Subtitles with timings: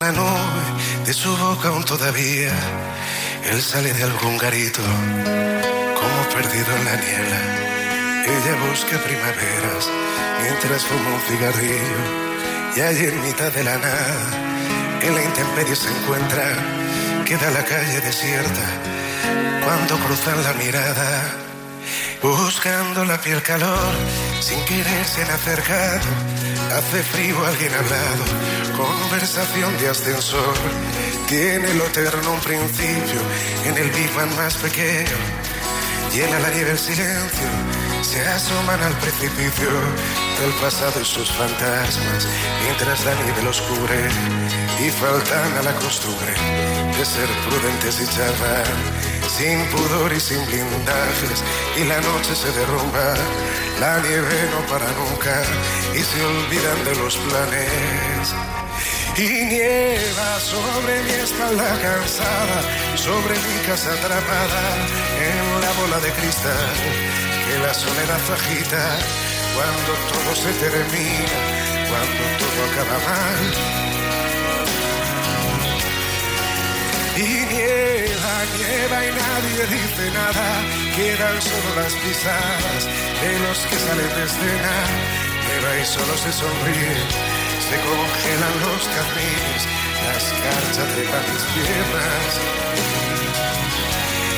[0.00, 2.52] La nube de su boca aún todavía,
[3.50, 7.40] él sale de algún garito, como perdido en la niebla.
[8.24, 9.90] Ella busca primaveras
[10.40, 12.00] mientras fuma un cigarrillo.
[12.76, 16.44] Y allí en mitad de la nada, en la intemperie se encuentra,
[17.26, 18.66] queda la calle desierta
[19.64, 21.34] cuando cruzan la mirada,
[22.22, 23.92] buscando la piel calor,
[24.38, 25.30] sin querer se han
[26.72, 28.24] hace frío alguien al lado,
[28.76, 30.54] conversación de ascensor,
[31.28, 33.20] tiene lo eterno un principio,
[33.66, 35.16] en el Big Bang más pequeño,
[36.12, 37.48] llena la nieve el silencio,
[38.02, 39.68] se asoman al precipicio.
[40.40, 42.28] Del pasado y sus fantasmas,
[42.62, 44.08] mientras la nieve los cubre.
[44.78, 46.32] Y faltan a la costumbre
[46.96, 48.66] de ser prudentes y charlar,
[49.38, 51.44] sin pudor y sin blindajes,
[51.76, 53.14] y la noche se derrumba,
[53.78, 55.42] la nieve no para nunca
[55.94, 58.34] y se olvidan de los planes.
[59.16, 62.58] Y nieva sobre mi espalda cansada,
[62.96, 64.64] sobre mi casa atrapada
[65.28, 66.74] en la bola de cristal
[67.46, 68.84] que la soledad agita
[69.54, 71.38] cuando todo se termina,
[71.88, 73.97] cuando todo acaba mal.
[77.18, 80.48] Y nieva, nieva y nadie dice nada,
[80.94, 82.82] quedan solo las pisadas
[83.22, 84.74] de los que salen de escena.
[85.42, 86.94] Nieva y solo se sonríe,
[87.66, 89.62] se congelan los caminos,
[90.06, 92.30] las carchas trepan mis piernas.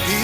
[0.09, 0.17] Y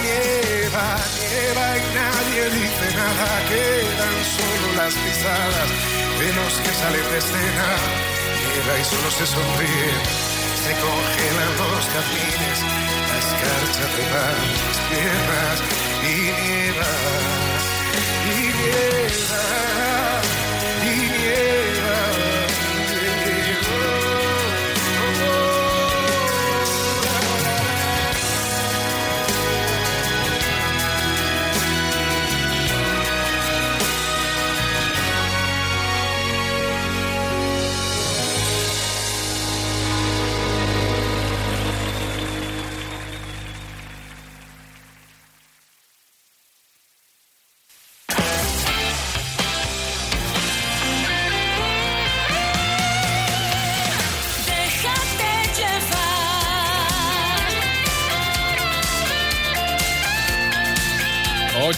[0.00, 0.88] nieva,
[1.20, 5.70] nieva y nadie dice nada, quedan solo las pisadas
[6.16, 7.68] de los que salen de escena.
[8.40, 10.39] Nieva y solo se sonríe,
[10.70, 12.58] se congelan los caminos,
[13.08, 15.56] la escarcha trepan mis piernas
[16.02, 17.29] y nieva,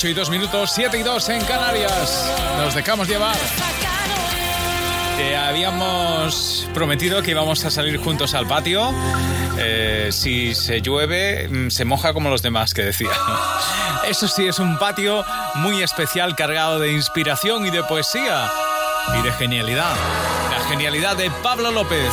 [0.02, 2.28] 8 y 2 minutos, 7 y 2 en Canarias.
[2.56, 3.36] Nos dejamos llevar.
[5.16, 8.92] Te habíamos prometido que íbamos a salir juntos al patio.
[9.58, 13.12] Eh, si se llueve, mm, se moja como los demás, que decía.
[14.04, 15.24] Eso sí, es un patio
[15.54, 18.50] muy especial, cargado de inspiración y de poesía.
[19.16, 19.94] Y de genialidad.
[20.50, 22.12] La genialidad de Pablo López.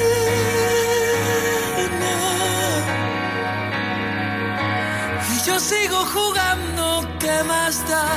[5.71, 6.83] Sigo jugando,
[7.19, 8.07] ¿qué más da?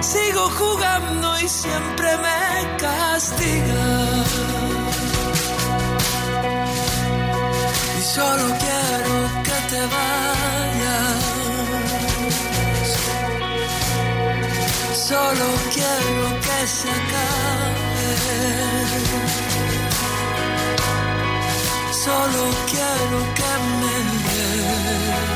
[0.00, 2.42] Sigo jugando y siempre me
[2.84, 3.86] castiga.
[7.98, 9.16] Y solo quiero
[9.46, 11.20] que te vayas.
[15.10, 18.08] Solo quiero que se acabe.
[22.04, 23.50] Solo quiero que
[23.80, 25.35] me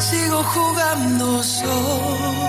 [0.00, 2.48] Sigo jugando solo.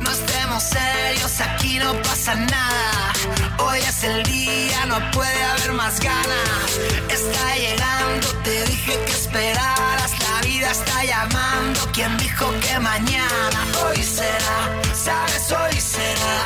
[0.00, 3.12] No estemos serios, aquí no pasa nada.
[3.58, 6.78] Hoy es el día, no puede haber más ganas.
[7.10, 10.12] Está llegando, te dije que esperaras.
[10.18, 11.80] La vida está llamando.
[11.92, 13.58] ¿Quién dijo que mañana?
[13.84, 14.58] Hoy será,
[14.94, 16.38] sabes, hoy será.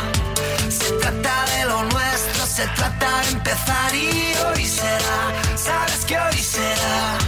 [0.69, 5.19] Se trata de lo nuestro, se trata de empezar y hoy será.
[5.57, 7.19] Sabes que hoy será.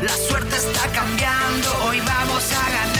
[0.00, 2.97] La suerte está cambiando, hoy vamos a ganar.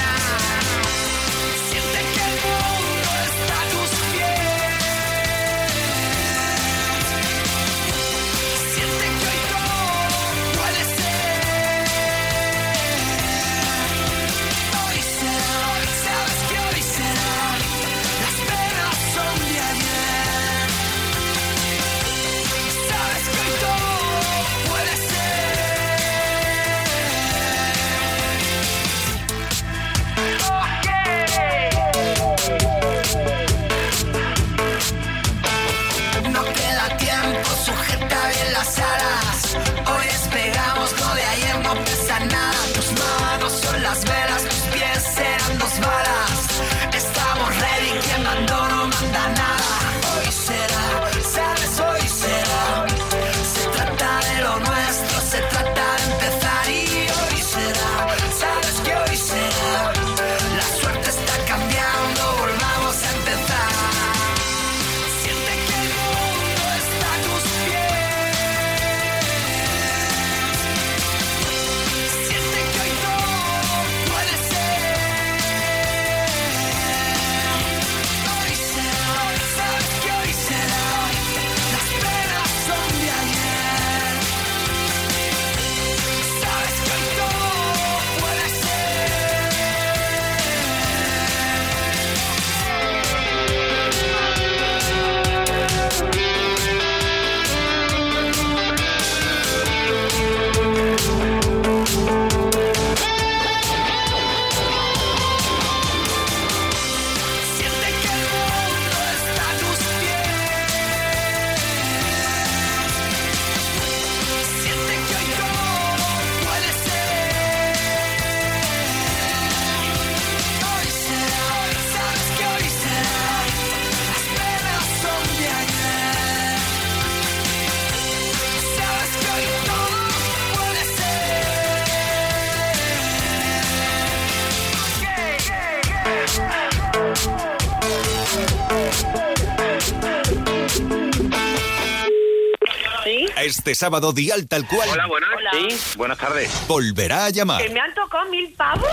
[143.69, 144.89] Este sábado Dial Tal Cual.
[144.89, 145.29] Hola, buenas.
[145.53, 146.51] Sí, buenas tardes.
[146.67, 147.63] Volverá a llamar.
[147.63, 148.89] ¿Que me han tocado mil pavos?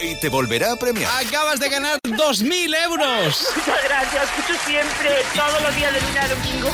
[0.00, 1.10] Y te volverá a premiar.
[1.26, 3.48] Acabas de ganar dos mil euros.
[3.56, 4.22] Muchas gracias.
[4.22, 6.70] Escucho siempre, todos los días de lunes a domingo.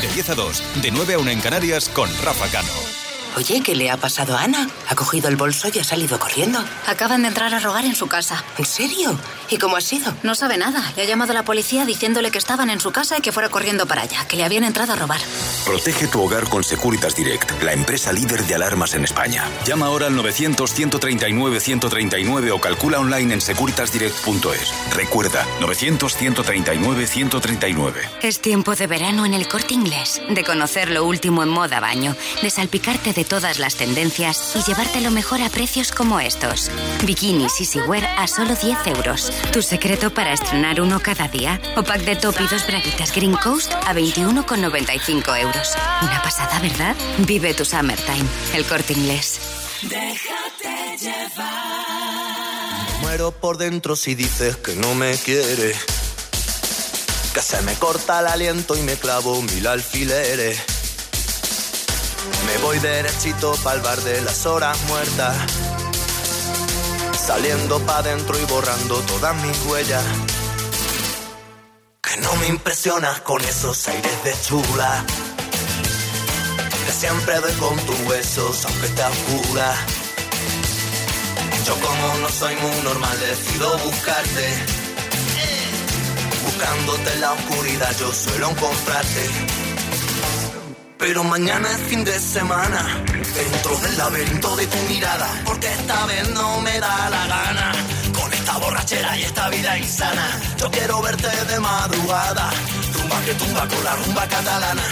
[0.00, 3.07] De 10 a 2, de 9 a 1 en Canarias con Rafa Cano.
[3.36, 4.68] Oye, ¿qué le ha pasado a Ana?
[4.88, 6.62] Ha cogido el bolso y ha salido corriendo.
[6.86, 8.42] Acaban de entrar a rogar en su casa.
[8.56, 9.16] ¿En serio?
[9.50, 10.12] ¿Y cómo ha sido?
[10.22, 10.92] No sabe nada.
[10.96, 13.48] Le ha llamado a la policía diciéndole que estaban en su casa y que fuera
[13.48, 15.20] corriendo para allá, que le habían entrado a robar.
[15.64, 19.44] Protege tu hogar con Securitas Direct, la empresa líder de alarmas en España.
[19.64, 24.72] Llama ahora al 900-139-139 o calcula online en securitasdirect.es.
[24.94, 27.92] Recuerda, 900-139-139.
[28.22, 32.16] Es tiempo de verano en el corte inglés, de conocer lo último en moda baño,
[32.42, 36.70] de salpicarte de todas las tendencias y llevarte lo mejor a precios como estos.
[37.04, 39.32] Bikinis Easy Wear a solo 10 euros.
[39.52, 41.60] ¿Tu secreto para estrenar uno cada día?
[41.76, 45.74] O pack de top y dos braguitas Green Coast a 21,95 euros.
[46.02, 46.96] Una pasada, ¿verdad?
[47.18, 48.26] Vive tu summertime.
[48.54, 49.40] El corte inglés.
[49.82, 51.68] Déjate llevar.
[53.00, 55.76] Muero por dentro si dices que no me quieres.
[57.32, 60.77] Que se me corta el aliento y me clavo mil alfileres
[62.48, 65.36] me voy derechito pa'l bar de las horas muertas.
[67.26, 70.04] Saliendo pa' dentro y borrando todas mis huellas.
[72.02, 75.04] Que no me impresionas con esos aires de chula.
[76.86, 79.74] Que siempre doy con tus huesos, aunque te oscura.
[81.66, 84.46] Yo como no soy muy normal, decido buscarte.
[86.44, 89.57] Buscándote en la oscuridad, yo suelo encontrarte
[90.98, 96.28] pero mañana es fin de semana, dentro del laberinto de tu mirada, porque esta vez
[96.30, 97.72] no me da la gana.
[98.12, 102.50] Con esta borrachera y esta vida insana, yo quiero verte de madrugada,
[102.92, 104.82] tumba que tumba con la rumba catalana.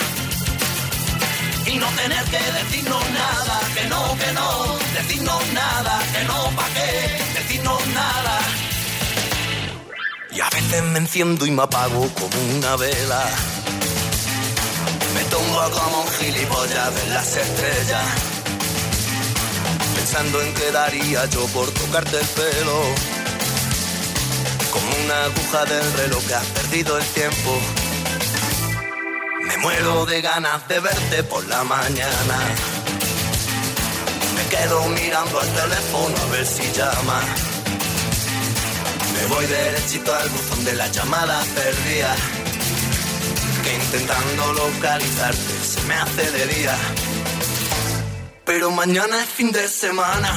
[1.67, 6.69] Y no tener que decirnos nada, que no, que no, decirnos nada, que no, pa'
[6.75, 8.39] qué, decirnos nada.
[10.31, 13.25] Y a veces me enciendo y me apago como una vela
[15.17, 18.07] me tumbo como un gilipollas de las estrellas.
[19.95, 22.79] Pensando en qué daría yo por tocarte el pelo.
[24.73, 27.51] Como una aguja del reloj que has perdido el tiempo.
[29.49, 32.39] Me muero de ganas de verte por la mañana.
[34.37, 37.21] Me quedo mirando al teléfono a ver si llama.
[39.15, 42.36] Me voy derechito al buzón de las llamadas perdidas
[43.77, 46.77] intentando localizarte se me hace de día.
[48.45, 50.31] Pero mañana es fin de semana,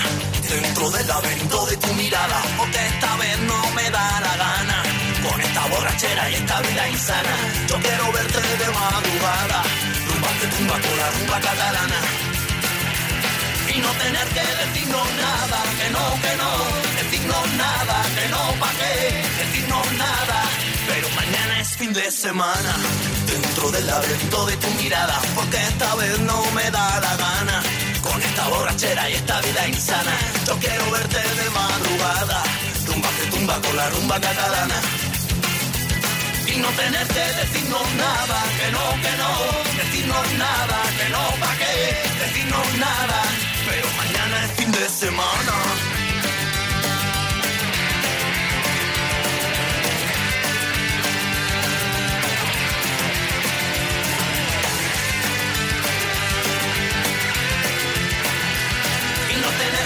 [0.50, 4.84] dentro del laberinto de tu mirada, porque esta vez no me da la gana.
[5.30, 7.36] Con esta borrachera y esta vida insana,
[7.68, 9.64] yo quiero verte de madrugada,
[10.08, 12.00] rumba que tumba con la rumba catalana.
[13.76, 16.52] Y no tener que decirnos nada, que no, que no,
[17.00, 20.49] decirnos nada, que no, pa' qué, decirnos nada.
[21.80, 22.76] Fin de semana
[23.26, 27.64] dentro del laberinto de tu mirada, porque esta vez no me da la gana.
[28.04, 30.12] Con esta borrachera y esta vida insana,
[30.46, 32.44] yo quiero verte de madrugada,
[32.86, 34.76] tumba que tumba con la rumba catalana.
[36.48, 39.32] Y no tener que decirnos nada, que no, que no,
[39.82, 41.76] decirnos nada, que no, pa' qué,
[42.26, 43.22] decirnos nada,
[43.66, 45.89] pero mañana es fin de semana.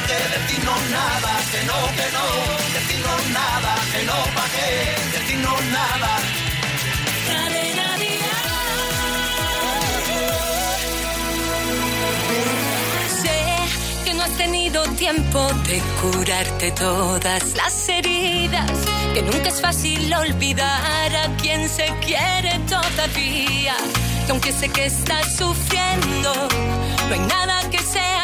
[0.07, 2.25] Decirnos nada, que no, que no,
[2.73, 6.19] decirnos nada, que no, pa' qué, decirnos nada.
[13.21, 13.39] Sé
[14.05, 18.71] que no has tenido tiempo de curarte todas las heridas,
[19.13, 23.75] que nunca es fácil olvidar a quien se quiere todavía,
[24.25, 26.33] que aunque sé que estás sufriendo,
[27.07, 28.23] no hay nada que sea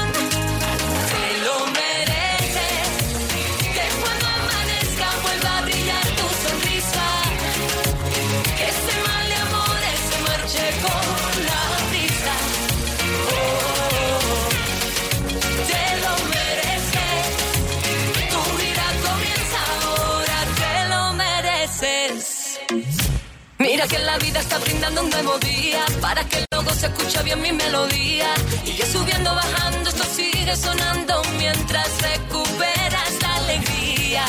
[23.89, 27.51] Que la vida está brindando un nuevo día para que luego se escuche bien mi
[27.51, 28.31] melodía.
[28.63, 34.23] Y yo subiendo, bajando, esto sigue sonando mientras recuperas la alegría.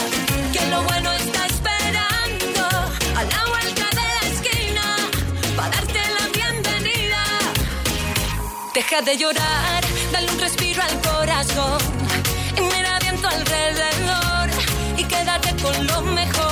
[0.54, 2.66] Que lo bueno está esperando
[3.14, 4.96] a la vuelta de la esquina
[5.54, 7.22] para darte la bienvenida.
[8.74, 11.78] Deja de llorar, dale un respiro al corazón.
[12.56, 14.48] Y mira viento alrededor
[14.96, 16.51] y quédate con lo mejor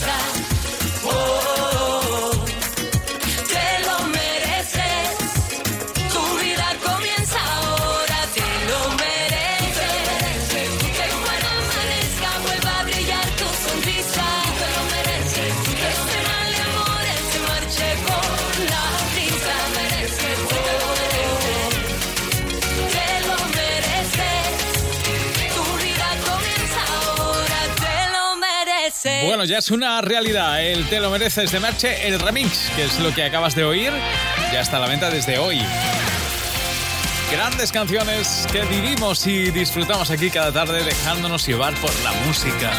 [0.00, 0.43] La
[29.24, 30.62] Bueno, ya es una realidad.
[30.62, 33.90] El Te lo mereces de Merche, el remix, que es lo que acabas de oír,
[34.52, 35.60] ya está a la venta desde hoy.
[37.32, 42.70] Grandes canciones que vivimos y disfrutamos aquí cada tarde dejándonos llevar por la música.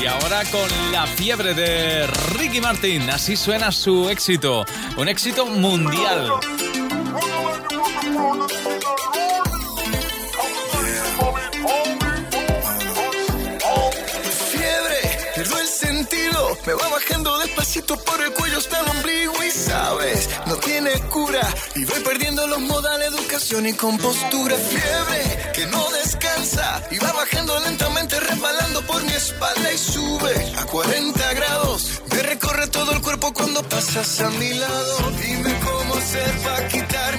[0.00, 4.66] Y ahora con la fiebre de Ricky Martin, así suena su éxito,
[4.98, 6.30] un éxito mundial.
[16.66, 21.46] Me va bajando despacito por el cuello hasta el ombligo y sabes, no tiene cura
[21.74, 24.56] y voy perdiendo los modales, educación y compostura.
[24.56, 30.64] Fiebre que no descansa y va bajando lentamente, resbalando por mi espalda y sube a
[30.64, 32.02] 40 grados.
[32.10, 35.10] Me recorre todo el cuerpo cuando pasas a mi lado.
[35.22, 37.18] Dime cómo hacer para quitar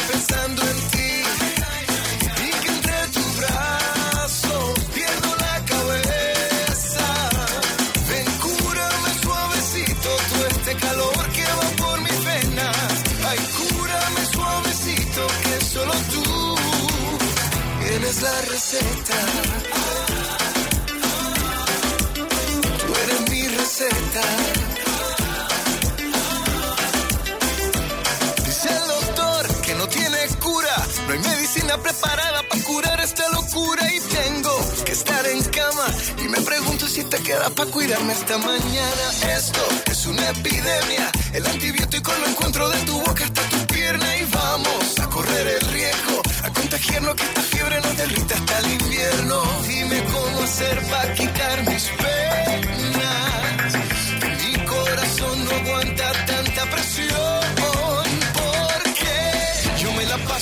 [28.45, 30.85] Dice el doctor que no tiene cura.
[31.07, 33.91] No hay medicina preparada para curar esta locura.
[33.91, 35.87] Y tengo que estar en cama.
[36.23, 39.35] Y me pregunto si te queda para cuidarme esta mañana.
[39.35, 41.11] Esto es una epidemia.
[41.33, 44.17] El antibiótico lo encuentro de tu boca hasta tu pierna.
[44.17, 46.21] Y vamos a correr el riesgo.
[46.43, 49.41] A contagiarnos que esta fiebre nos derrita hasta el invierno.
[49.67, 51.89] Dime cómo hacer para quitar mis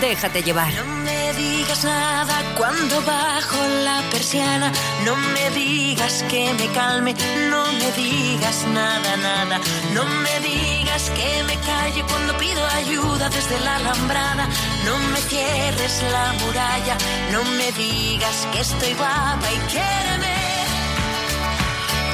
[0.00, 0.72] Déjate llevar.
[0.74, 4.70] No me digas nada cuando bajo la persiana.
[5.04, 7.14] No me digas que me calme.
[7.50, 9.60] No me digas nada, nada.
[9.94, 14.48] No me digas que me calle cuando pido ayuda desde la alambrada.
[14.84, 16.96] No me cierres la muralla.
[17.32, 20.36] No me digas que estoy guapa y quiéreme.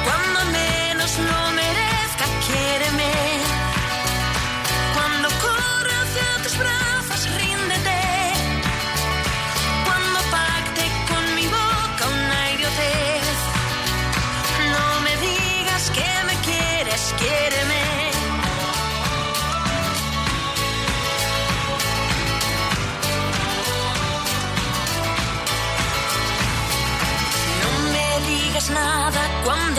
[0.05, 1.42] Cuando menos lo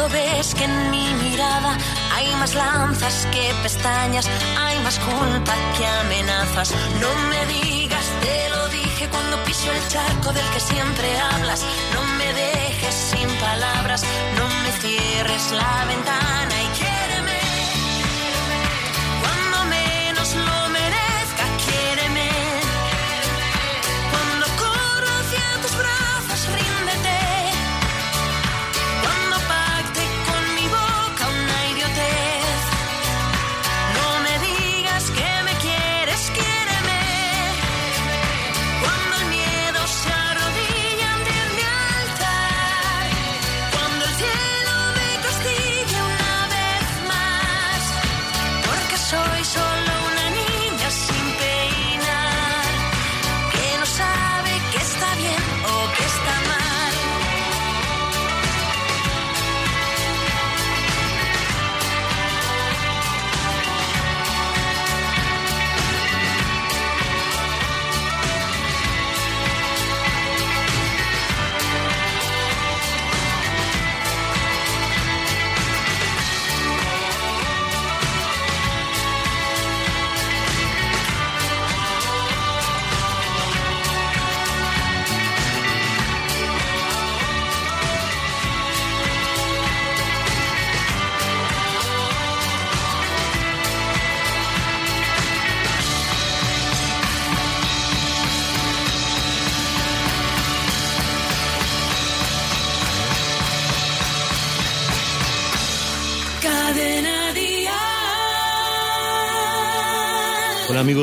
[0.08, 1.76] ves que en mi mirada
[2.14, 6.72] hay más lanzas que pestañas, hay más culpa que amenazas.
[7.00, 11.64] No me digas, te lo dije cuando piso el charco del que siempre hablas.
[11.94, 14.04] No me dejes sin palabras,
[14.38, 16.63] no me cierres la ventana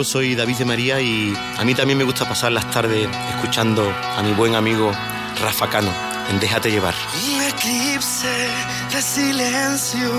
[0.01, 3.87] Amigos, soy David de María y a mí también me gusta pasar las tardes escuchando
[4.17, 4.91] a mi buen amigo
[5.39, 5.93] Rafa Cano
[6.27, 6.95] en Déjate llevar.
[7.31, 8.49] Un eclipse
[8.91, 10.09] de silencio,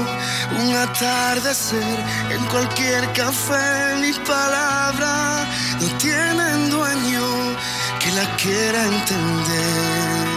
[0.60, 1.98] un atardecer
[2.30, 3.96] en cualquier café.
[4.00, 5.48] Mis palabras
[5.80, 7.56] no tienen dueño
[7.98, 10.31] que la quiera entender.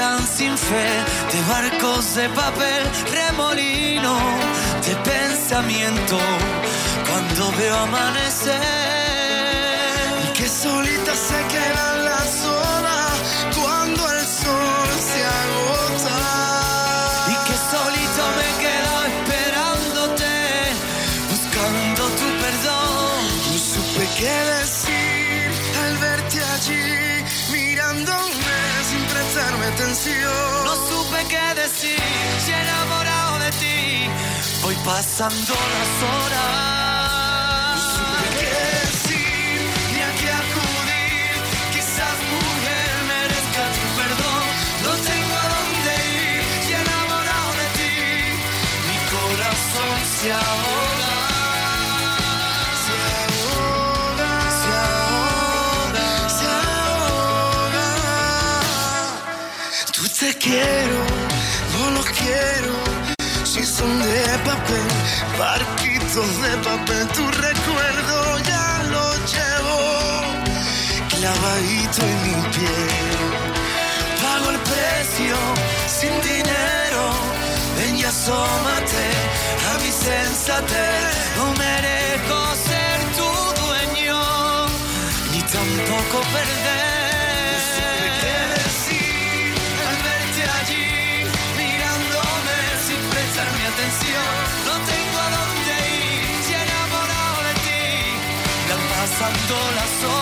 [0.00, 0.88] Sin fe
[1.30, 2.82] de barcos de papel,
[3.12, 4.16] remolino
[4.86, 6.18] de pensamiento
[7.06, 8.60] cuando veo amanecer.
[10.24, 11.99] Y que solita se quedan
[30.64, 31.98] No supe qué decir,
[32.44, 34.08] si enamorado de ti,
[34.62, 36.79] voy pasando las horas.
[60.40, 60.98] Quiero,
[61.74, 62.74] no los quiero.
[63.44, 64.88] Si son de papel,
[65.38, 69.78] barquitos de papel, tu recuerdo ya lo llevo
[71.10, 73.20] clavadito en mi piel.
[74.22, 75.36] Pago el precio
[75.86, 77.02] sin dinero.
[77.76, 79.06] Ven y asómate
[79.70, 81.14] a mi sensatez.
[81.36, 83.30] No merezco ser tu
[83.62, 84.20] dueño.
[85.52, 87.09] tampoco perder.
[99.32, 100.19] Pasando las.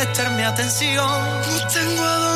[0.00, 1.06] Sin prestarme atención.
[1.06, 2.29] No tengo a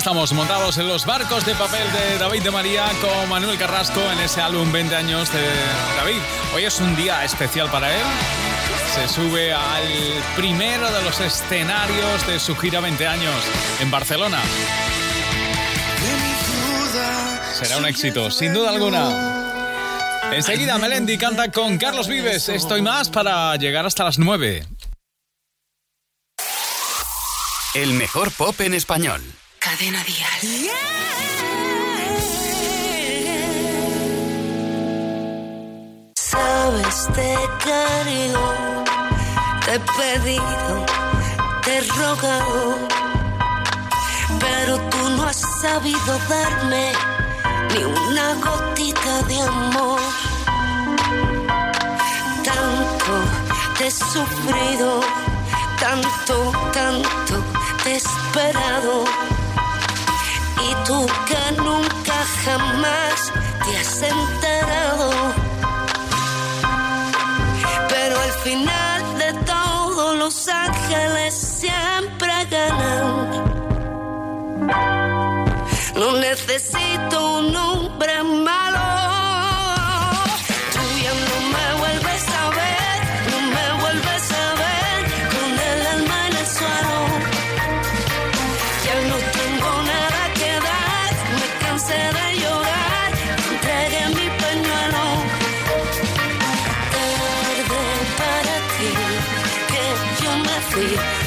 [0.00, 4.18] estamos montados en los barcos de papel de David de María con Manuel Carrasco en
[4.20, 5.46] ese álbum 20 años de
[5.94, 6.16] David.
[6.54, 8.02] Hoy es un día especial para él.
[8.94, 9.84] Se sube al
[10.36, 13.34] primero de los escenarios de su gira 20 años
[13.78, 14.40] en Barcelona.
[17.52, 20.32] Será un éxito, sin duda alguna.
[20.32, 22.48] Enseguida Melendi canta con Carlos Vives.
[22.48, 24.66] Estoy más para llegar hasta las 9.
[27.74, 29.20] El mejor pop en español.
[29.60, 30.70] Cadena Dial.
[36.16, 38.42] Sabes, te querido,
[39.66, 40.86] te he pedido,
[41.62, 42.88] te he rogado,
[44.40, 46.92] pero tú no has sabido darme
[47.74, 50.00] ni una gotita de amor.
[52.44, 53.14] Tanto
[53.76, 55.00] te he sufrido,
[55.78, 57.44] tanto, tanto
[57.84, 59.04] te he esperado.
[60.68, 63.32] Y tú que nunca jamás
[63.64, 65.10] te has enterado.
[67.88, 73.50] Pero al final de todo los ángeles siempre ganan.
[75.96, 78.89] No necesito un hombre malo.
[100.80, 101.19] Yo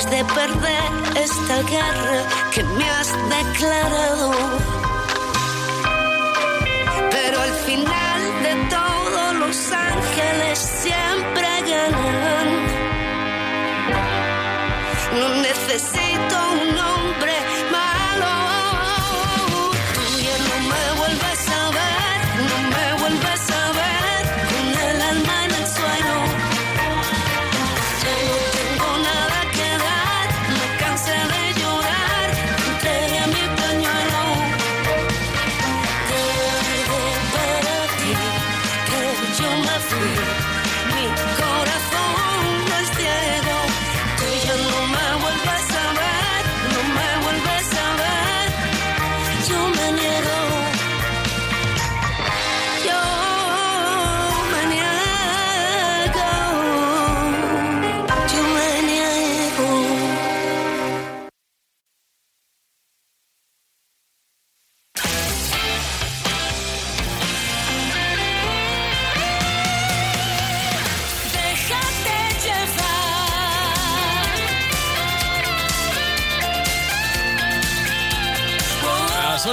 [0.00, 2.22] De perder esta guerra
[2.54, 4.32] que me has declarado.
[7.10, 12.48] Pero al final de todo los ángeles siempre ganan.
[15.20, 15.99] No necesito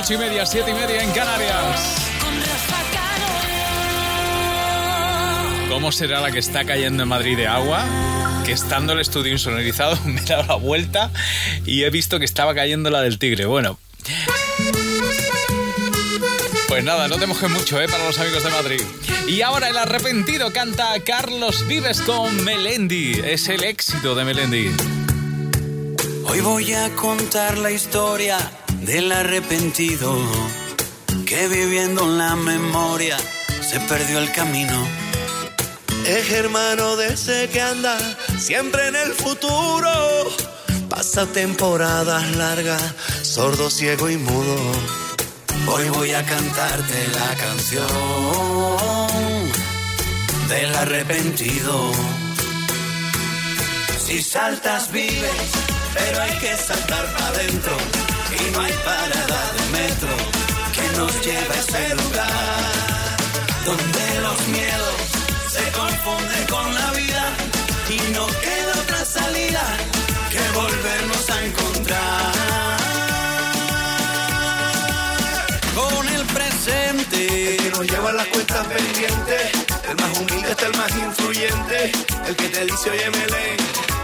[0.07, 1.97] 8 y media, 7 y media en Canarias.
[5.67, 7.83] ¿Cómo será la que está cayendo en Madrid de agua?
[8.45, 11.11] Que estando el estudio insonorizado me he dado la vuelta
[11.65, 13.47] y he visto que estaba cayendo la del tigre.
[13.47, 13.77] Bueno.
[16.69, 17.89] Pues nada, no te mojes mucho, ¿eh?
[17.89, 18.81] Para los amigos de Madrid.
[19.27, 23.19] Y ahora el arrepentido canta Carlos Vives con Melendi.
[23.25, 24.71] Es el éxito de Melendi.
[26.23, 28.37] Hoy voy a contar la historia
[28.81, 30.17] del arrepentido
[31.25, 33.17] que viviendo en la memoria
[33.61, 34.87] se perdió el camino.
[36.05, 37.97] Es hermano de ese que anda
[38.39, 39.89] siempre en el futuro.
[40.89, 42.81] Pasa temporadas largas,
[43.23, 44.57] sordo, ciego y mudo.
[45.67, 47.87] Hoy voy a cantarte la canción
[50.47, 51.91] del arrepentido.
[53.99, 55.51] Si saltas vives,
[55.93, 58.16] pero hay que saltar para adentro.
[58.39, 60.15] Y no hay parada de metro
[60.75, 63.17] que nos lleve a ese lugar
[63.65, 64.97] donde los miedos
[65.51, 67.23] se confunden con la vida
[67.89, 69.63] y no queda otra salida
[70.29, 72.33] que volvernos a encontrar
[75.75, 77.55] con el presente.
[77.55, 79.51] El que nos lleva las cuentas pendientes,
[79.89, 81.91] el más humilde está el más influyente,
[82.27, 83.57] el que te dice oye Melén,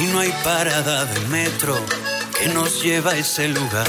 [0.00, 1.76] Y no hay parada de metro
[2.38, 3.86] que nos lleva a ese lugar.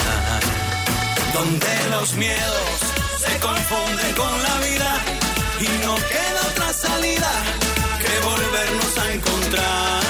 [1.34, 2.70] Donde los miedos
[3.18, 5.00] se confunden con la vida
[5.60, 7.32] y no queda otra salida
[8.02, 10.04] que volvernos a encontrar.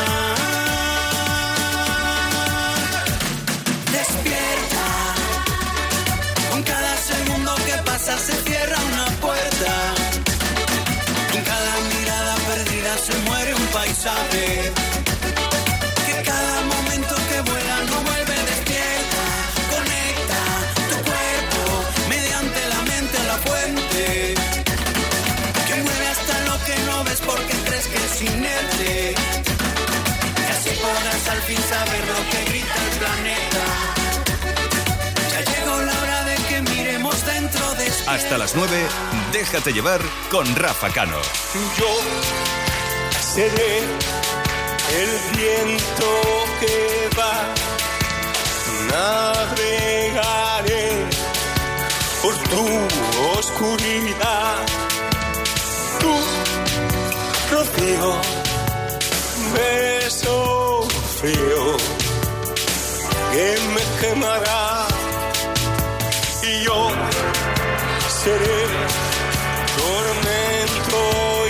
[3.92, 4.88] Despierta,
[6.52, 9.55] con cada segundo que pasa se cierra una puerta.
[31.46, 33.64] Fin saber lo que grita el planeta.
[35.32, 38.88] Ya llegó la hora de que miremos dentro de Hasta las 9,
[39.32, 41.20] déjate llevar con Rafa Cano.
[41.78, 41.92] Yo
[43.34, 43.80] seré
[45.02, 46.08] el viento
[46.60, 47.36] que va,
[49.44, 50.90] navegaré
[52.24, 52.66] por tu
[53.38, 54.66] oscuridad,
[56.00, 56.14] tu
[57.56, 58.16] rocío,
[59.54, 60.55] beso
[61.26, 61.78] frío
[63.32, 64.88] que me quemará.
[66.44, 66.80] Y yo
[68.22, 68.60] seré
[69.80, 71.00] tormento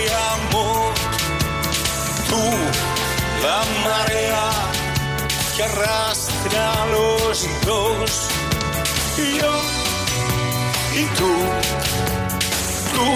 [0.02, 0.94] y amor,
[2.30, 2.42] tú
[3.46, 4.48] la marea
[5.54, 8.10] que arrastra a los dos.
[9.18, 9.54] Y yo
[11.00, 11.32] y tú,
[12.94, 13.08] tú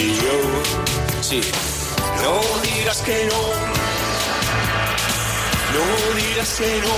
[0.00, 0.36] y yo.
[1.20, 1.40] Sí,
[2.22, 3.81] no digas que no,
[5.74, 5.84] no
[6.20, 6.94] digas que no,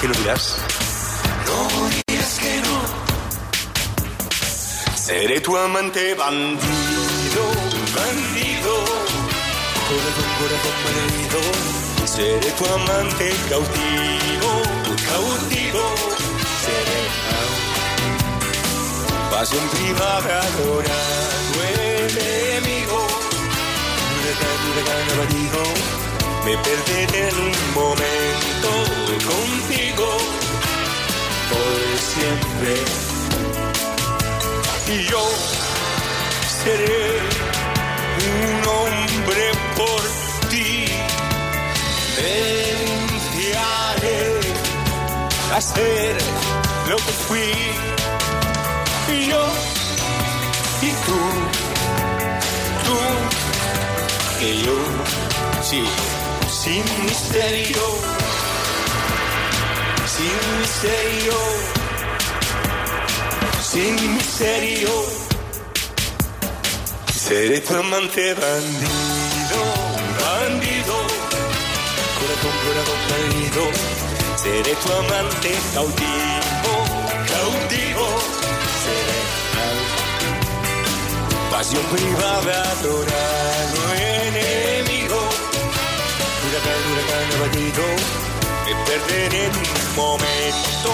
[0.00, 0.56] ¿Qué lo dirás?
[1.46, 2.76] no digas que no.
[4.96, 7.44] Seré tu amante bandido,
[7.96, 8.74] bandido,
[9.88, 11.40] corazón, corazón malherido.
[12.04, 14.50] Seré tu amante cautivo,
[15.10, 15.84] cautivo.
[16.64, 17.00] Seré
[19.30, 22.98] pasión privada, adorado enemigo.
[24.14, 25.97] huracán, huracán abatido.
[26.48, 28.70] Me perderé en un momento
[29.32, 30.08] contigo
[31.50, 31.72] por
[32.12, 32.72] siempre.
[34.88, 35.24] Y yo
[36.64, 37.04] seré
[38.32, 39.44] un hombre
[39.76, 40.02] por
[40.48, 40.70] ti.
[42.16, 44.20] Denunciaré
[45.54, 46.16] a ser
[46.88, 47.52] lo que fui.
[49.12, 49.44] Y yo
[50.80, 51.20] y tú,
[52.86, 52.96] tú
[54.40, 54.76] y yo,
[55.62, 55.82] sí,
[56.62, 57.84] sin misterio,
[60.14, 61.36] sin misterio,
[63.70, 64.92] sin misterio.
[67.14, 69.60] Seré tu amante bandido,
[70.20, 70.96] bandido,
[72.18, 73.64] corazón, corazón perdido.
[74.42, 76.74] Seré tu amante cautivo,
[77.34, 78.06] cautivo.
[78.84, 79.18] Seré
[81.52, 84.38] pasión privada, adorado enemigo.
[84.38, 84.77] Huracán,
[87.14, 87.84] abatido,
[88.64, 90.92] me perderé un momento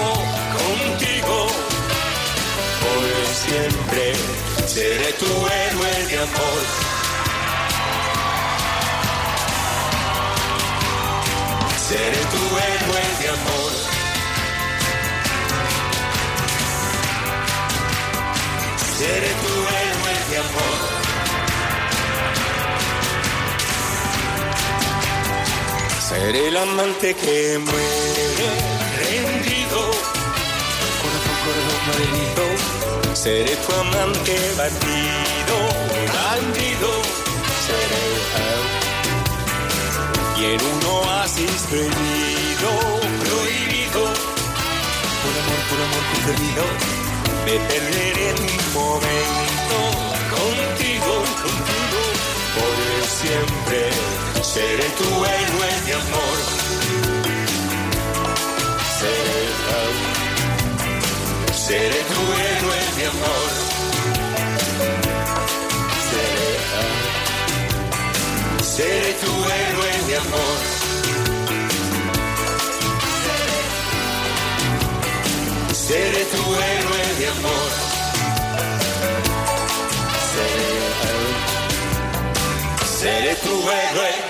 [0.59, 1.47] contigo.
[2.83, 4.13] Por siempre
[4.67, 6.61] seré tu héroe de amor.
[11.89, 13.73] Seré tu héroe de amor.
[18.99, 19.64] Seré tu
[26.15, 28.49] Seré el amante que muere
[29.03, 29.81] rendido,
[31.03, 32.45] corazón, corazón malherido.
[33.15, 35.57] Seré tu amante bandido,
[36.15, 36.91] bandido.
[37.67, 38.05] Seré
[40.39, 42.71] y en un oasis prohibido,
[43.25, 44.03] prohibido.
[45.21, 46.65] Por amor, por amor concedido,
[47.45, 49.79] me perderé en un momento
[50.31, 51.13] contigo,
[51.43, 52.01] contigo.
[52.55, 52.75] Por
[53.21, 56.37] siempre seré tu héroe de amor.
[58.99, 59.43] Seré,
[61.67, 63.51] seré tu héroe de amor.
[66.09, 66.53] Seré,
[68.75, 70.59] seré tu héroe de amor.
[75.87, 77.71] Seré tu héroe de amor.
[83.05, 84.24] Seré, tu héroe.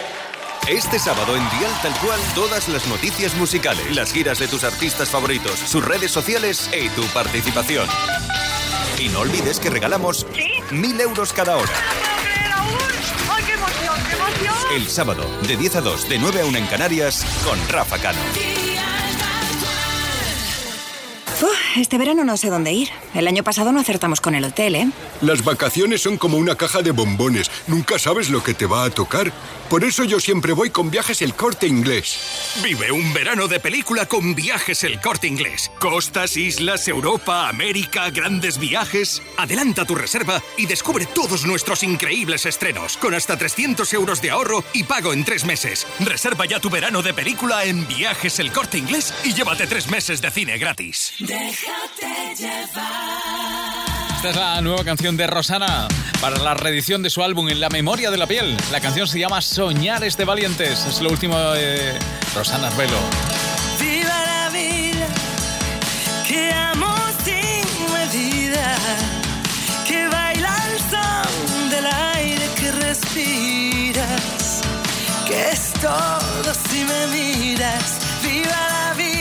[0.69, 5.11] Este sábado en Dial Tal Cual, todas las noticias musicales, las giras de tus artistas
[5.11, 7.87] favoritos, sus redes sociales y tu participación.
[8.99, 10.27] Y no olvides que regalamos
[10.71, 11.73] mil euros cada hora.
[13.31, 14.55] ¡Ay, qué emoción, qué emoción!
[14.75, 18.21] El sábado, de 10 a 2, de 9 a 1 en Canarias, con Rafa Cano.
[21.43, 22.89] Uf, este verano no sé dónde ir.
[23.15, 24.89] El año pasado no acertamos con el hotel, ¿eh?
[25.21, 27.51] Las vacaciones son como una caja de bombones.
[27.67, 29.33] Nunca sabes lo que te va a tocar.
[29.69, 32.61] Por eso yo siempre voy con viajes el corte inglés.
[32.63, 35.71] Vive un verano de película con viajes el corte inglés.
[35.79, 39.23] Costas, islas, Europa, América, grandes viajes.
[39.37, 44.63] Adelanta tu reserva y descubre todos nuestros increíbles estrenos con hasta 300 euros de ahorro
[44.73, 45.87] y pago en tres meses.
[46.01, 50.21] Reserva ya tu verano de película en viajes el corte inglés y llévate tres meses
[50.21, 51.15] de cine gratis.
[51.65, 54.17] Déjate llevar.
[54.17, 55.89] Esta es la nueva canción de Rosana
[56.21, 58.57] para la reedición de su álbum En la memoria de la piel.
[58.73, 60.85] La canción se llama Soñares de Valientes.
[60.87, 61.93] Es lo último de
[62.35, 62.99] Rosana Arbelo.
[63.81, 65.07] Viva la vida,
[66.27, 66.95] que amo
[67.25, 68.77] sin medida,
[69.87, 74.61] que baila el son del aire que respiras,
[75.27, 77.99] que es todo si me miras.
[78.23, 79.14] Viva la vida,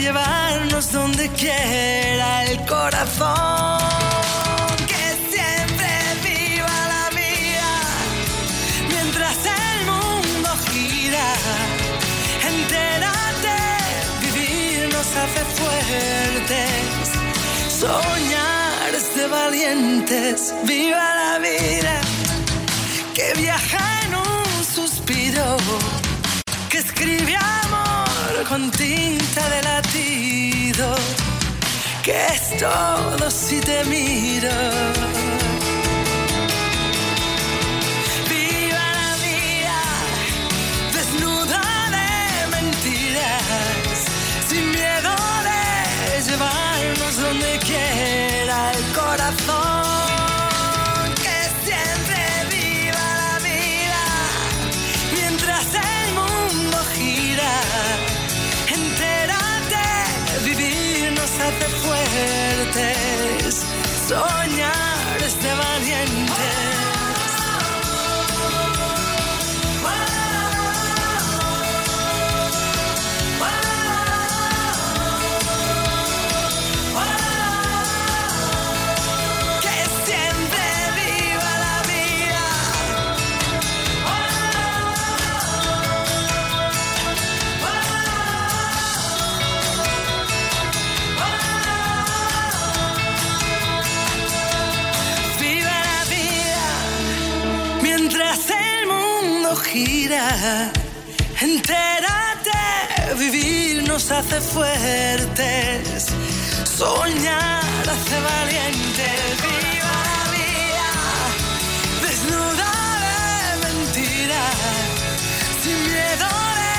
[0.00, 3.78] llevarnos donde quiera el corazón.
[4.90, 5.90] Que siempre
[6.28, 7.70] viva la vida,
[8.88, 11.28] mientras el mundo gira.
[12.52, 13.58] Entérate,
[14.22, 17.06] vivir nos hace fuertes.
[17.80, 18.50] Soñar
[19.28, 22.00] valientes, viva la vida,
[23.14, 23.69] que viaja
[28.44, 30.94] con tinta de latido,
[32.02, 35.19] que es todo si te miro.
[64.10, 64.49] Soñar
[101.40, 102.50] Entérate,
[103.18, 106.06] vivir nos hace fuertes.
[106.64, 107.64] Soñar
[107.94, 109.20] hace valientes.
[109.42, 110.90] Viva la vida
[112.06, 112.70] desnuda
[113.42, 114.58] de mentiras.
[115.62, 116.28] Sin miedo
[116.60, 116.72] de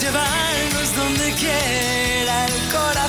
[0.00, 3.03] llevarnos donde quiera el corazón.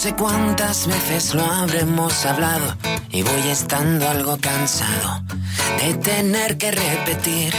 [0.00, 2.74] Sé cuántas veces lo habremos hablado
[3.10, 5.22] y voy estando algo cansado
[5.78, 7.52] de tener que repetir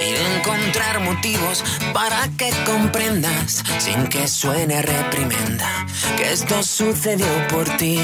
[0.00, 5.68] y de encontrar motivos para que comprendas sin que suene reprimenda
[6.16, 7.98] que esto sucedió por ti.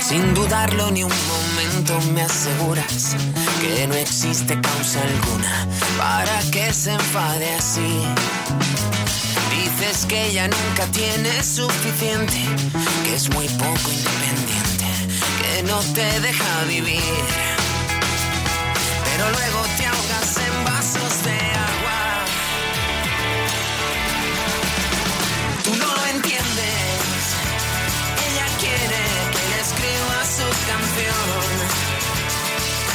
[0.00, 3.14] Sin dudarlo ni un momento me aseguras
[3.60, 5.68] que no existe causa alguna
[5.98, 8.02] para que se enfade así.
[9.58, 12.38] Dices que ella nunca tiene suficiente,
[13.04, 14.86] que es muy poco independiente,
[15.40, 17.24] que no te deja vivir.
[19.04, 21.38] Pero luego te ahogas en vasos de
[21.70, 22.00] agua.
[25.64, 27.20] Tú no lo entiendes.
[28.26, 29.02] Ella quiere
[29.34, 31.48] que le escriba su canción.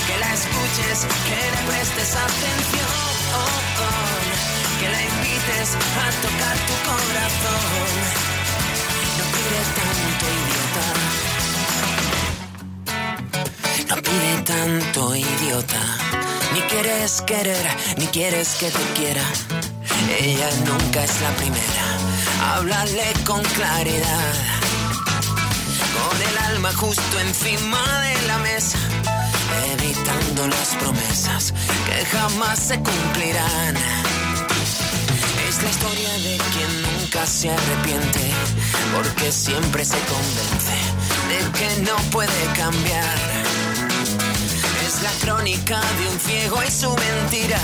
[0.08, 3.04] Que la escuches, que le prestes atención.
[4.84, 7.92] Que la invites a tocar tu corazón.
[9.18, 10.86] No pide tanto, idiota.
[13.88, 15.84] No pide tanto, idiota.
[16.54, 17.66] Ni quieres querer,
[17.98, 19.26] ni quieres que te quiera.
[20.20, 21.86] Ella nunca es la primera.
[22.52, 24.34] Háblale con claridad.
[25.98, 28.80] Con el alma justo encima de la mesa.
[29.72, 31.54] Evitando las promesas
[31.86, 34.13] que jamás se cumplirán.
[35.64, 38.32] La historia de quien nunca se arrepiente.
[38.94, 40.78] Porque siempre se convence
[41.30, 43.18] de que no puede cambiar.
[44.86, 47.62] Es la crónica de un ciego y su mentira,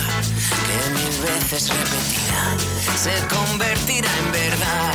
[0.65, 4.93] que mil veces repetida se convertirá en verdad.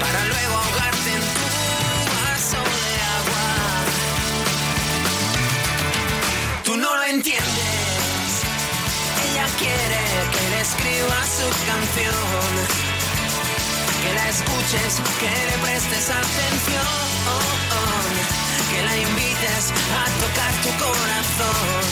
[0.00, 1.46] Para luego ahogarte en tu
[2.16, 3.46] vaso de agua.
[6.64, 8.32] Tú no lo entiendes.
[9.30, 12.48] Ella quiere que escriba su canción.
[14.02, 16.94] Que la escuches, que le prestes atención.
[18.70, 19.64] Que la invites
[20.00, 21.84] a tocar tu corazón.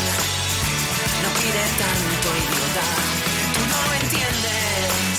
[1.22, 2.88] No pide tanto, idiota.
[3.54, 5.16] Tú no lo entiendes.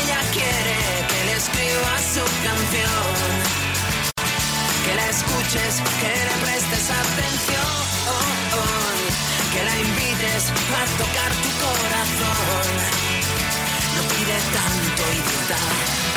[0.00, 0.78] Ella quiere
[1.10, 3.12] que le escriba su canción.
[4.84, 8.45] Que la escuches, que le prestes atención.
[9.56, 12.66] Que la invites a tocar tu corazón.
[13.96, 16.15] No pide tanto, idiota.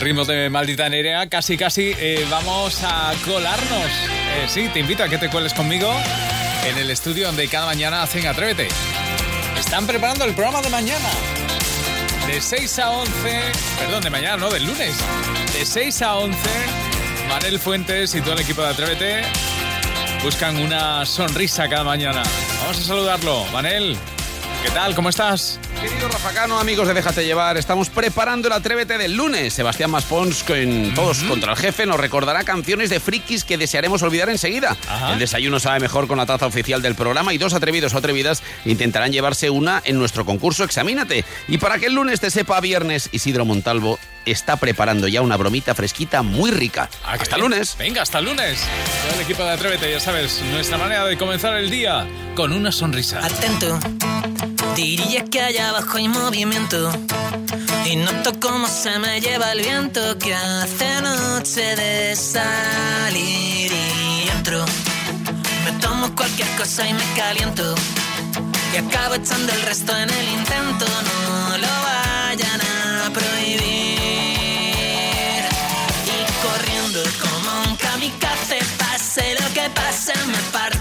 [0.00, 3.86] Al ritmo de Maldita Nerea, casi casi eh, vamos a colarnos.
[4.36, 5.92] Eh, sí, te invito a que te cueles conmigo
[6.66, 8.68] en el estudio donde cada mañana hacen Atrévete.
[9.58, 11.08] Están preparando el programa de mañana.
[12.26, 13.12] De 6 a 11,
[13.78, 14.96] perdón, de mañana, no, del lunes.
[15.52, 16.38] De 6 a 11,
[17.28, 19.22] Manel Fuentes y todo el equipo de Atrévete
[20.22, 22.22] buscan una sonrisa cada mañana.
[22.62, 23.44] Vamos a saludarlo.
[23.52, 23.98] Manel,
[24.62, 24.94] ¿qué tal?
[24.94, 25.60] ¿Cómo estás?
[25.80, 29.54] Querido Rafa Cano, amigos de Déjate Llevar, estamos preparando el Atrévete del lunes.
[29.54, 34.28] Sebastián Maspons, con todos contra el jefe, nos recordará canciones de frikis que desearemos olvidar
[34.28, 34.76] enseguida.
[35.10, 38.42] El desayuno sabe mejor con la taza oficial del programa y dos atrevidos o atrevidas
[38.66, 41.24] intentarán llevarse una en nuestro concurso Examínate.
[41.48, 45.74] Y para que el lunes te sepa viernes, Isidro Montalvo está preparando ya una bromita
[45.74, 46.90] fresquita muy rica.
[47.06, 47.74] Hasta el lunes.
[47.78, 48.60] Venga, hasta el lunes.
[49.06, 52.70] Todo el equipo de Atrévete, ya sabes, nuestra manera de comenzar el día con una
[52.70, 53.24] sonrisa.
[53.24, 53.80] Atento.
[54.76, 56.90] Diría que allá abajo hay movimiento.
[57.84, 64.64] Y noto cómo se me lleva el viento Que hace noche de salir y entro.
[65.64, 67.74] Me tomo cualquier cosa y me caliento.
[68.72, 70.86] Y acabo echando el resto en el intento.
[70.86, 73.60] No lo vayan a prohibir.
[76.06, 80.79] Y corriendo como un kamikaze Pase lo que pase me parto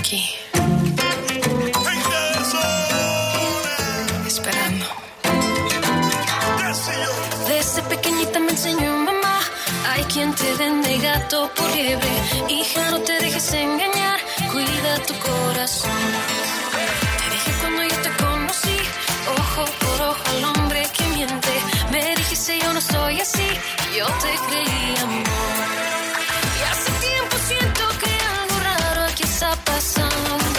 [0.00, 0.24] aquí?
[4.26, 4.86] Esperando.
[7.48, 9.38] Desde pequeñita me enseñó mamá.
[9.90, 12.14] Hay quien te vende gato por liebre.
[12.48, 14.18] Hija, no te dejes engañar.
[14.52, 16.02] Cuida tu corazón.
[17.18, 18.78] Te dije cuando yo te conocí.
[19.38, 21.54] Ojo por ojo al hombre que miente.
[21.92, 23.48] Me dijiste yo no soy así.
[23.96, 25.39] Yo te creí amor.
[29.80, 30.49] Está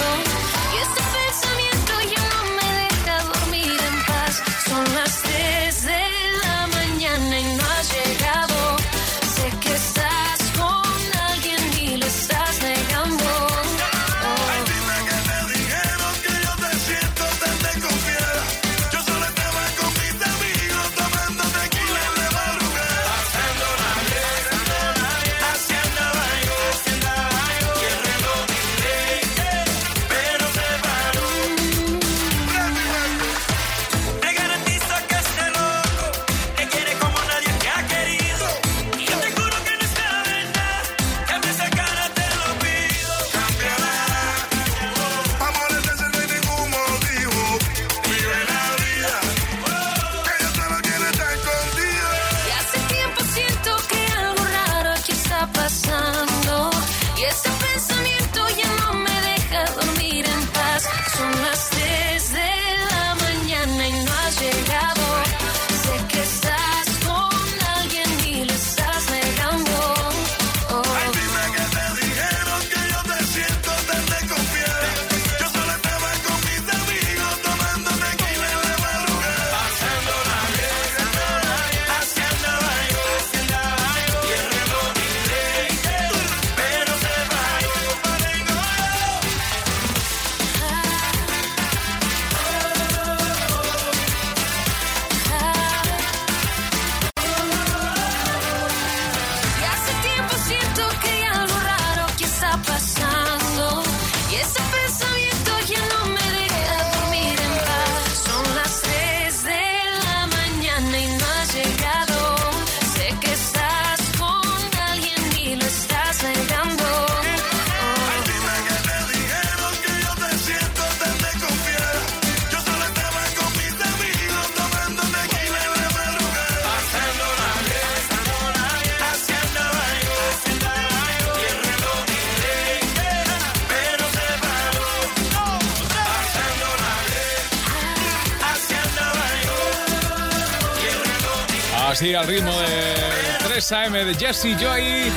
[141.92, 145.12] Así al ritmo de 3 AM de Jesse Joy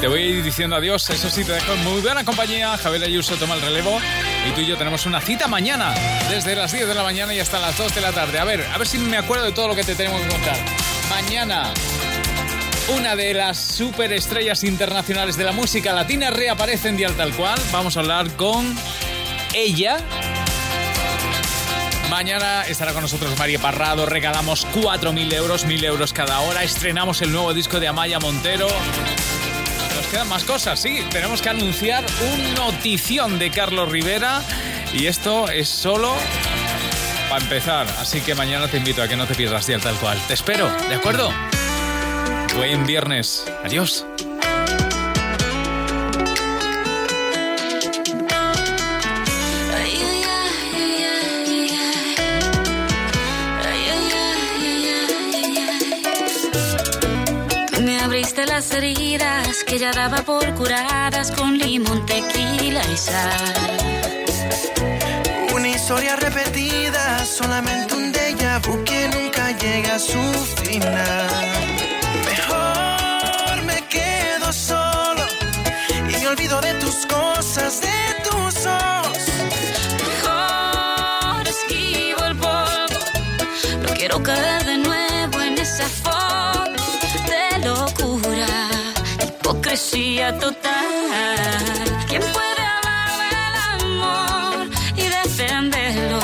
[0.00, 1.10] Te voy a ir diciendo adiós.
[1.10, 2.78] Eso sí, te dejo en muy buena compañía.
[2.78, 3.98] Javier Ayuso toma el relevo.
[4.48, 5.92] Y tú y yo tenemos una cita mañana.
[6.30, 8.38] Desde las 10 de la mañana y hasta las 2 de la tarde.
[8.38, 10.56] A ver, a ver si me acuerdo de todo lo que te tenemos que contar.
[11.08, 11.74] Mañana
[12.96, 17.58] una de las superestrellas internacionales de la música latina reaparece en Dial Tal Cual.
[17.72, 18.72] Vamos a hablar con
[19.52, 19.98] ella.
[22.10, 24.04] Mañana estará con nosotros María Parrado.
[24.04, 26.64] Regalamos 4.000 euros, 1.000 euros cada hora.
[26.64, 28.66] Estrenamos el nuevo disco de Amaya Montero.
[29.96, 31.04] Nos quedan más cosas, sí.
[31.10, 34.42] Tenemos que anunciar un notición de Carlos Rivera.
[34.92, 36.12] Y esto es solo
[37.30, 37.86] para empezar.
[38.00, 40.18] Así que mañana te invito a que no te pierdas Dial Tal Cual.
[40.26, 41.32] Te espero, ¿de acuerdo?
[42.56, 43.46] Buen viernes.
[43.64, 44.04] Adiós.
[58.60, 63.54] Las heridas que ya daba por curadas con limón, tequila y sal.
[65.54, 70.22] Una historia repetida, solamente un déjà vu que nunca llega a su
[70.62, 71.30] final.
[72.30, 75.24] Mejor me quedo solo
[76.10, 79.22] y me olvido de tus cosas, de tus ojos.
[80.10, 83.00] Mejor esquivo el polvo.
[83.84, 84.59] No quiero caer
[89.70, 90.74] hipocresía total.
[92.08, 93.54] ¿Quién puede hablar del
[93.84, 96.20] amor y defenderlo?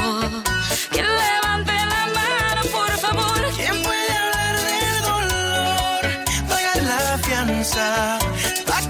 [0.91, 3.41] ¿Quién levante la mano, por favor?
[3.57, 6.03] ¿Quién puede hablar del dolor?
[6.49, 8.19] Paga la fianza
[8.67, 8.89] pa'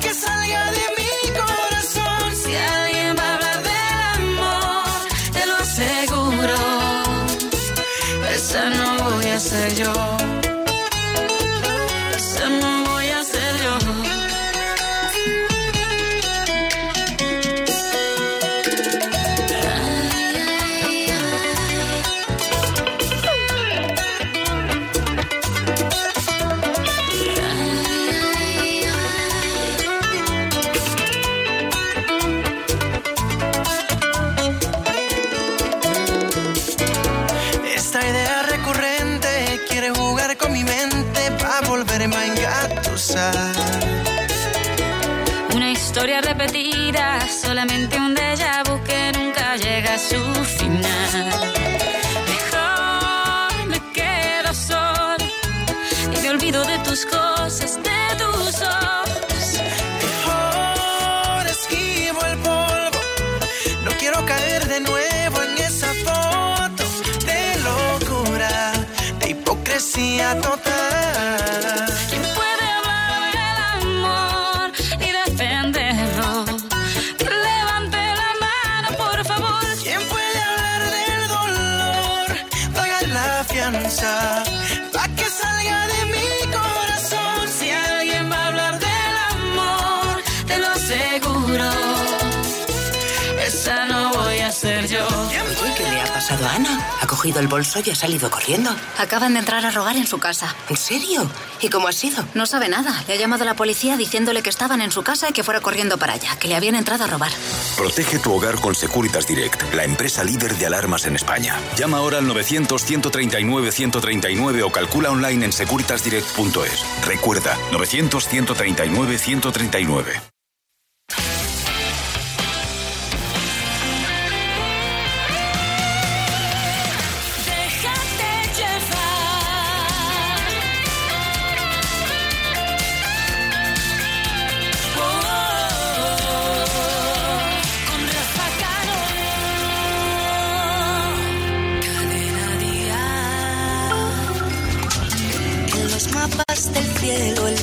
[97.06, 98.74] Ha cogido el bolso y ha salido corriendo.
[98.98, 100.56] Acaban de entrar a robar en su casa.
[100.68, 101.30] ¿En serio?
[101.60, 102.24] ¿Y cómo ha sido?
[102.34, 103.04] No sabe nada.
[103.06, 105.60] Le ha llamado a la policía diciéndole que estaban en su casa y que fuera
[105.60, 107.30] corriendo para allá, que le habían entrado a robar.
[107.76, 111.54] Protege tu hogar con Securitas Direct, la empresa líder de alarmas en España.
[111.78, 117.06] Llama ahora al 900-139-139 o calcula online en securitasdirect.es.
[117.06, 120.35] Recuerda, 900-139-139.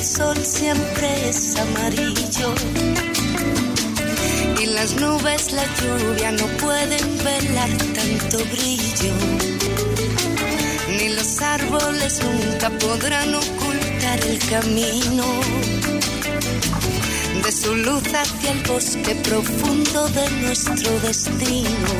[0.04, 2.54] El sol siempre es amarillo.
[4.60, 9.14] Y las nubes, la lluvia no pueden velar tanto brillo.
[10.98, 15.24] Ni los árboles nunca podrán ocultar el camino
[17.42, 21.90] de su luz hacia el bosque profundo de nuestro destino.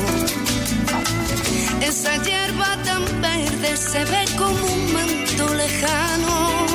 [1.81, 6.74] Esa hierba tan verde se ve como un manto lejano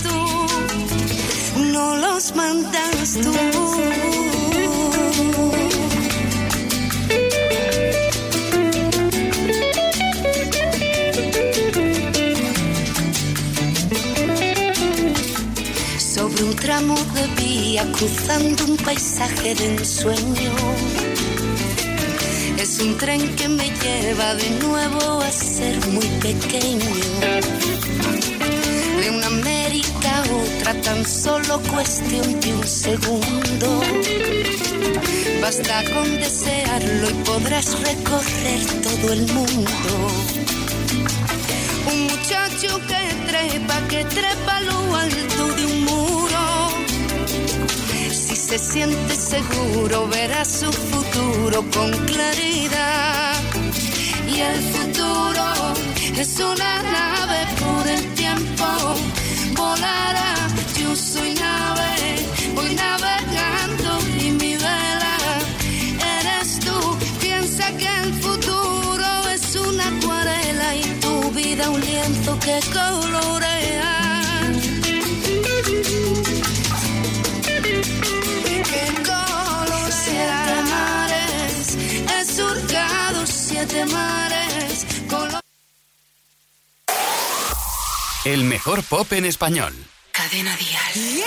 [1.81, 3.33] no los mandas tú.
[16.15, 20.53] Sobre un tramo de vía cruzando un paisaje de ensueño
[22.57, 26.91] es un tren que me lleva de nuevo a ser muy pequeño.
[29.01, 33.81] De una América otra tan solo cuestión de un segundo.
[35.41, 39.91] Basta con desearlo y podrás recorrer todo el mundo.
[41.91, 46.41] Un muchacho que trepa, que trepa lo alto de un muro
[48.13, 53.20] si se siente seguro, verá su futuro con claridad.
[54.47, 55.45] El futuro
[56.19, 58.65] es una nave por el tiempo,
[59.55, 60.35] volará.
[60.79, 61.30] Yo soy
[88.31, 89.73] El mejor pop en español.
[90.13, 91.23] Cadena Dial.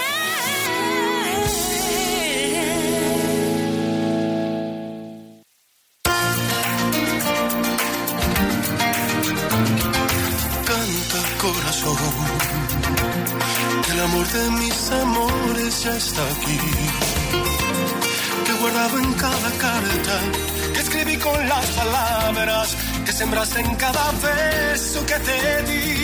[10.65, 11.97] Canta corazón,
[13.85, 16.59] que el amor de mis amores ya está aquí.
[18.47, 20.21] Que he guardado en cada carta,
[20.73, 22.75] que escribí con las palabras,
[23.05, 26.04] que sembraste en cada beso que te di.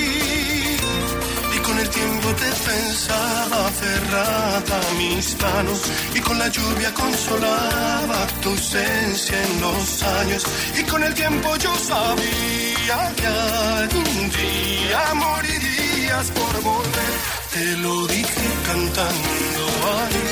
[1.80, 5.80] El tiempo te pensaba aferrada a mis manos,
[6.14, 10.42] y con la lluvia consolaba tu ausencia en los años.
[10.78, 17.12] Y con el tiempo yo sabía que algún día morirías por volver.
[17.54, 19.62] Te lo dije cantando
[19.96, 20.26] ahí,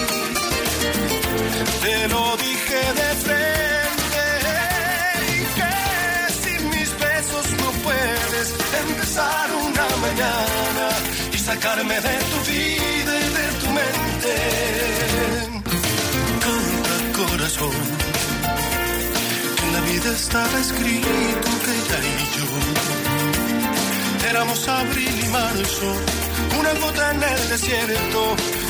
[1.81, 4.25] te lo dije de frente.
[5.35, 5.73] Y que
[6.43, 8.49] sin mis besos no puedes
[8.87, 10.89] empezar una mañana
[11.49, 14.35] sacarme de tu vida y de tu mente.
[16.45, 17.77] Canta corazón
[19.57, 22.47] que en la vida estaba escrito que ella y yo
[24.31, 25.91] éramos abril y marzo,
[26.61, 28.21] una gota en el desierto,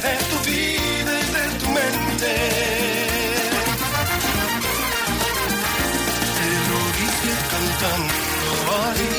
[0.00, 2.32] de tu vida y de tu mente.
[6.38, 8.14] Te lo dije cantando
[8.86, 9.14] ahí,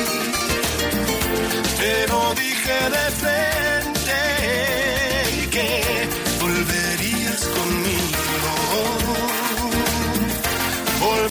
[1.77, 3.82] te lo dije de frente